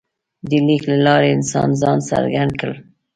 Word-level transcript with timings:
د 0.49 0.51
لیک 0.67 0.83
له 0.91 0.97
لارې 1.05 1.27
انسان 1.37 1.69
ځان 1.81 1.97
څرګند 2.09 2.51
کړ. 2.61 2.71